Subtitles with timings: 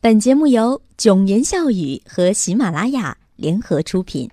[0.00, 4.30] 本节目由囧言笑语和喜马拉雅联合出品。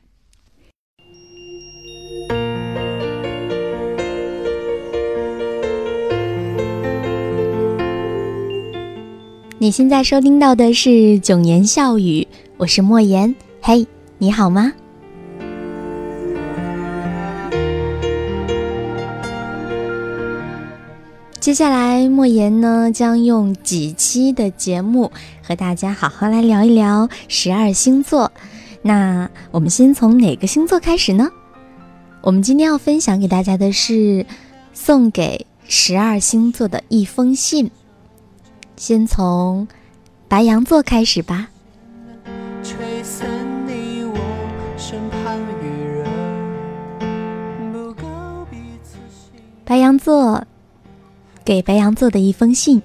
[9.57, 12.27] 你现在收听到的是囧言笑语，
[12.57, 13.34] 我是莫言。
[13.59, 13.88] 嘿，
[14.20, 14.71] 你好吗？
[21.46, 25.11] 接下来，莫言呢将用几期的节目
[25.43, 28.32] 和大家好好来聊一聊十二星座。
[28.82, 31.29] 那我们先从哪个星座开始呢？
[32.22, 34.25] 我们今天要分享给大家的是
[34.73, 37.69] 送给十二星座的一封信。
[38.75, 39.67] 先从
[40.27, 41.50] 白羊座开始吧。
[49.64, 50.44] 白羊座。
[51.45, 52.81] 给白羊座的一封信。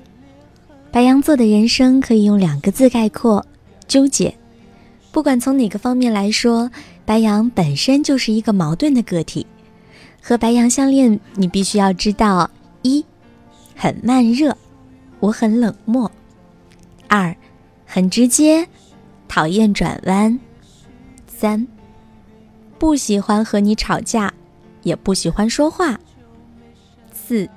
[0.92, 3.45] 白羊座的人生可以用两个字概括：
[3.88, 4.33] 纠结。
[5.10, 6.70] 不管从哪个方面来说，
[7.06, 9.47] 白羊本身就是一个矛盾的个体。
[10.22, 12.48] 和白羊相恋，你必须要知道：
[12.83, 13.02] 一，
[13.75, 14.55] 很慢热，
[15.19, 16.06] 我很冷漠；
[17.08, 17.34] 二，
[17.86, 18.69] 很直接，
[19.27, 20.39] 讨厌转弯；
[21.27, 21.67] 三，
[22.78, 24.33] 不喜欢和你吵架，
[24.83, 25.95] 也不喜欢说话；
[27.14, 27.48] 四。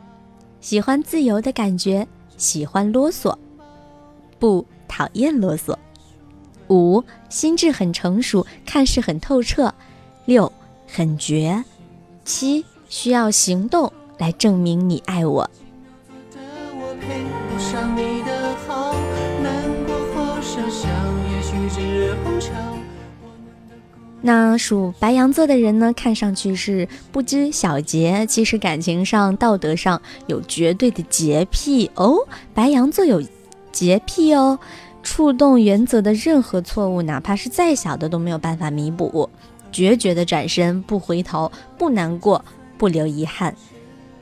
[0.64, 3.38] 喜欢自由的感觉，喜欢啰嗦，
[4.40, 5.76] 不讨厌啰嗦。
[6.70, 9.76] 五，心智很成熟，看似很透彻。
[10.24, 10.50] 六，
[10.88, 11.62] 很绝。
[12.24, 15.52] 七，需要行动来证明你爱我。
[24.26, 32.16] 那属白羊座的人呢，看上去是不知小节，其实感情上、道德上有绝对的洁癖哦。
[32.54, 33.22] 白羊座有
[33.70, 34.58] 洁癖哦，
[35.04, 39.30] 触动原则的任何错误，哪怕是再小的都没有办法弥补，
[39.74, 42.46] 决绝的转身，不回头，不难过，
[42.78, 43.54] 不留遗憾，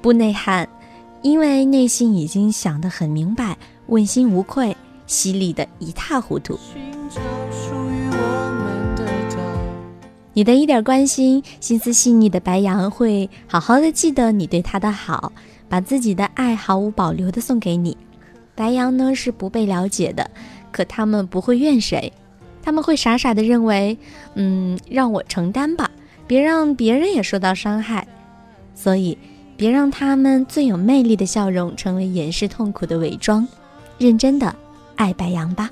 [0.01, 0.68] 不内涵，
[1.22, 4.75] 因为内心已经想得很明白，问心无愧，
[5.06, 6.57] 犀利的一塌糊涂。
[6.73, 8.50] 寻找属于我
[10.34, 15.34] 你的一点关心，心思细腻的白羊会好好的记得你对他的好，
[15.68, 17.97] 把自己的爱毫无保留的送给你。
[18.56, 20.31] 白羊呢是不被了解的，
[20.72, 22.14] 可他们不会怨谁，
[22.64, 23.97] 他们会傻傻的认为，
[24.36, 25.92] 嗯，让我承担吧，
[26.28, 28.08] 别让别人也受到伤害。
[28.74, 29.18] 所以，
[29.58, 33.46] 别让他们最有魅力的笑容成为掩饰痛苦的伪装。
[33.98, 34.56] 认真的
[34.96, 35.69] 爱白羊吧，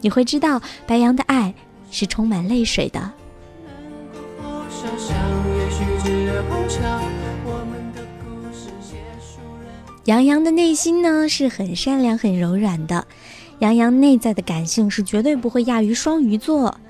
[0.00, 1.54] 你会知道白羊的爱
[1.90, 3.12] 是充满泪水的。
[10.06, 13.06] 杨洋的内心呢是很善良、很柔软的，
[13.60, 16.80] 杨洋内在的感性是绝对不会亚于双鱼座。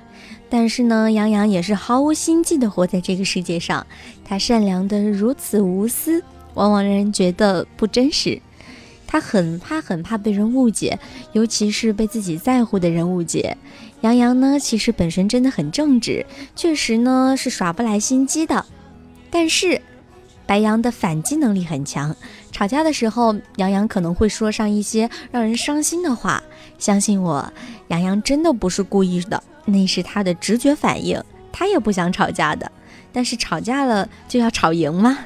[0.49, 3.87] 但是呢，杨洋也是毫无心计的活在这个世界上，
[4.25, 6.23] 他善良的如此无私，
[6.55, 8.41] 往往让人觉得不真实。
[9.07, 10.99] 他很怕、很怕被人误解，
[11.33, 13.57] 尤其是被自己在乎的人误解。
[14.01, 16.25] 杨洋呢，其实本身真的很正直，
[16.57, 18.65] 确实呢是耍不来心机的，
[19.31, 19.81] 但是。
[20.47, 22.17] 白羊的反击能力很强，
[22.51, 26.43] 吵架的时候，杨洋可能会说上一些让人伤心的话。
[26.77, 27.53] 相信我，
[27.87, 31.23] 杨洋真的不是故意的，那是他的直觉反应。
[31.53, 32.73] 他也不想吵架的，
[33.13, 35.19] 但是吵架了就要吵赢吗？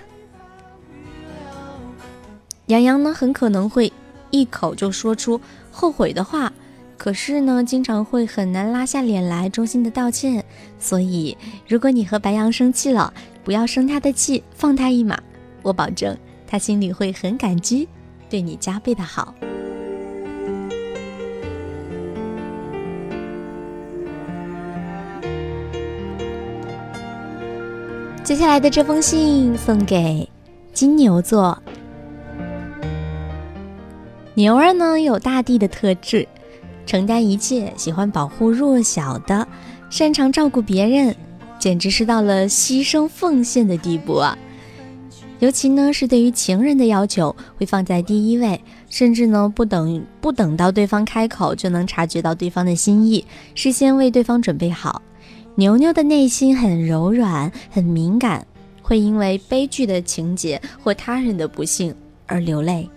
[2.66, 3.90] 杨洋呢，很可能会
[4.28, 5.40] 一口就说出
[5.70, 6.52] 后悔的话。
[6.98, 10.44] 可是呢，经常会很难拉下脸来衷心的道歉。
[10.78, 11.36] 所以，
[11.66, 13.12] 如果你和白羊生气了，
[13.44, 15.16] 不要生他的气，放他一马，
[15.62, 16.16] 我保证
[16.46, 17.86] 他心里会很感激，
[18.30, 19.34] 对你加倍的好。
[28.22, 30.26] 接下来的这封信送给
[30.72, 31.62] 金牛座。
[34.32, 36.26] 牛儿呢，有大地的特质。
[36.86, 39.46] 承担一切，喜欢保护弱小的，
[39.90, 41.14] 擅长照顾别人，
[41.58, 44.36] 简直是到了牺牲奉献的地步啊！
[45.40, 48.58] 尤其呢是对于情人的要求会放在第一位，
[48.88, 53.24] 甚至呢不等不等到对方开口就能察觉到对方的心意，
[53.54, 55.02] 事先为对方准备好。
[55.56, 58.46] 牛牛的内心很柔软，很敏感，
[58.82, 61.94] 会因为悲剧的情节或他人的不幸
[62.26, 62.88] 而流泪。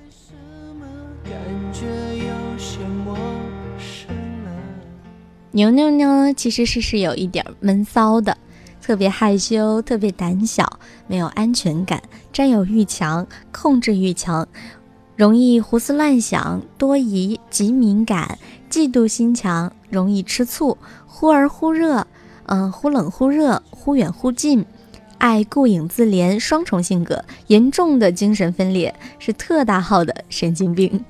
[5.52, 8.38] 牛牛呢，其实是是有一点闷骚的，
[8.88, 12.02] 特别害羞，特别胆小，没有安全感，
[12.32, 14.48] 占有欲强，控制欲强，
[15.18, 18.40] 容易胡思乱想，多疑，极敏感，
[18.72, 22.08] 嫉妒心强，容易吃醋，忽而忽热，
[22.46, 24.66] 嗯，忽冷忽热，忽远忽近，
[25.18, 31.04] 爱顾影自怜，双重性格，严重的精神分裂，是特大号的神经病。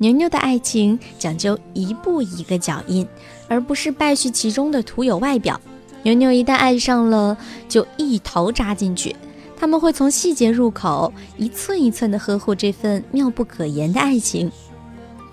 [0.00, 3.04] 牛牛的爱情讲究一步一个脚印，
[3.48, 5.60] 而不是败絮其中的徒有外表。
[6.04, 7.36] 牛牛一旦爱上了，
[7.68, 9.16] 就一头扎进去。
[9.56, 14.48] 他们会从细节入口，一寸一寸地呵护这份妙不可言的爱情。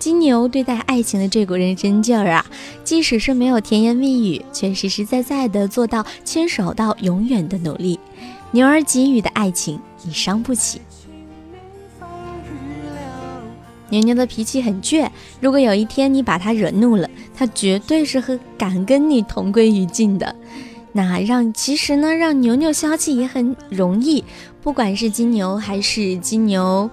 [0.00, 2.44] 金牛对待爱情的这股认真劲儿啊，
[2.82, 8.00] 即使是没有甜言蜜语，却实实在在地做到牵手到永远的努力。
[8.50, 10.80] 牛儿给予的爱情，你伤不起。
[13.88, 15.08] 牛牛的脾气很倔，
[15.40, 20.34] 如果有一天你把他惹怒了，他绝对是和敢跟你同归于尽的。
[20.92, 24.24] 那让其实呢，让牛牛消气也很容易，
[24.62, 26.90] 不管是金牛还是金牛，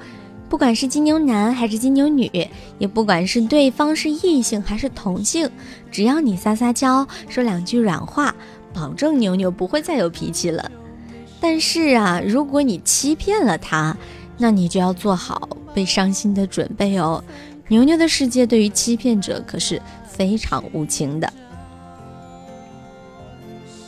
[0.49, 2.29] 不管是金牛男还是金牛女，
[2.77, 5.49] 也不管是对方是异性还是同性，
[5.89, 8.35] 只要你撒撒娇，说两句软话，
[8.73, 10.69] 保证牛牛不会再有脾气了。
[11.39, 13.97] 但是啊，如果你欺骗了他，
[14.37, 15.49] 那你就要做好。
[15.73, 17.23] 被伤心的准备哦，
[17.67, 21.33] 牛牛的世界对于欺骗者可是非常无情的。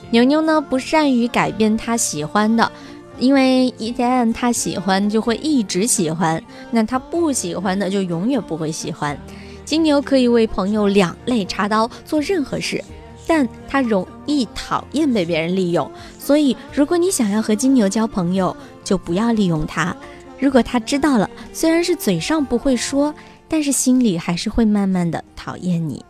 [0.09, 2.71] 牛牛呢不善于改变他喜欢的，
[3.19, 9.15] 因为一旦他喜欢，就会一直喜欢；那他不喜欢的，就永远不会喜欢。
[9.63, 12.83] 金牛可以为朋友两肋插刀做任何事，
[13.27, 15.89] 但他容易讨厌被别人利用。
[16.17, 19.95] 所以，如果你想要和金牛交朋友，就不要利用他。
[20.39, 23.13] 如果他知道了，虽然是嘴上不会说，
[23.47, 26.03] 但是心里还是会慢慢的讨厌你。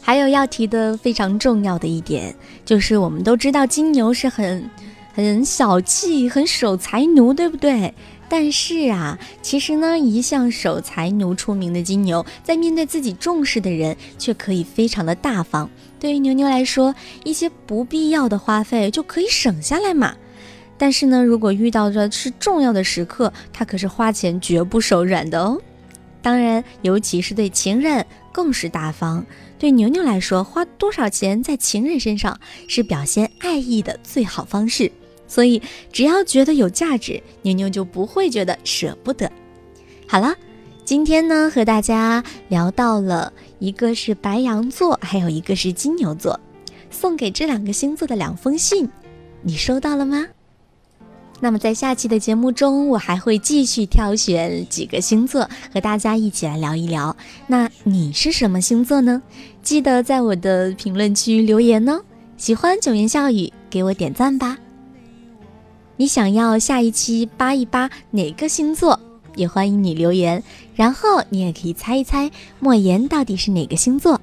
[0.00, 2.34] 还有要提的非常重要的一点，
[2.64, 4.68] 就是我们都知道金牛是很
[5.14, 7.94] 很小气、很守财奴，对不对？
[8.28, 15.68] 但是啊，其实呢，一向守财奴出名的金牛，在面对自己重视的人，却可以非常的大方。
[16.00, 16.94] 对于牛牛来说，
[17.24, 20.16] 一些不必要的花费就可以省下来嘛。
[20.76, 25.60] 但是呢，如果遇到的是重要的时刻，他可是花钱绝不手软的哦。
[26.20, 29.24] 当然，尤其是对情人更是大方。
[29.58, 34.90] 对牛牛来说，花多少钱在情人身上是表现爱意的最好方式。
[35.28, 39.30] 所以，只要觉得有价值，牛牛就不会觉得舍不得。
[40.06, 40.34] 好了，
[40.84, 46.38] 今天呢，和大家聊到了一个是白羊座，还有一个是金牛座，
[46.90, 48.88] 送给这两个星座的两封信，
[49.42, 50.26] 你收到了吗？
[51.44, 57.16] 那么在下期的节目中，我还会继续挑选几个星座和大家一起来聊一聊。
[57.48, 59.20] 那你是什么星座呢？
[59.60, 62.00] 记得在我的评论区留言哦。
[62.36, 64.56] 喜欢九言笑语，给我点赞吧。
[65.96, 69.00] 你想要下一期扒一扒哪个星座？
[69.34, 70.40] 也欢迎你留言。
[70.76, 72.30] 然后你也可以猜一猜
[72.60, 74.20] 莫言到底是哪个星座。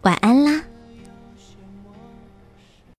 [0.00, 0.37] 晚安。